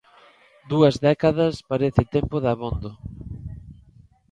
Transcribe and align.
Dúas 0.71 0.95
décadas 1.07 1.53
parece 1.69 2.03
tempo 2.15 2.35
dabondo. 2.45 2.91